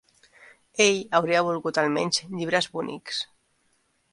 [0.85, 3.21] Ell hauria volgut almenys llibres bonics